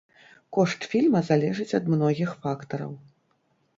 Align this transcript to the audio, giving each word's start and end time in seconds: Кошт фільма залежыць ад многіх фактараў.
Кошт 0.57 0.87
фільма 0.93 1.21
залежыць 1.29 1.77
ад 1.81 1.93
многіх 1.97 2.29
фактараў. 2.47 2.91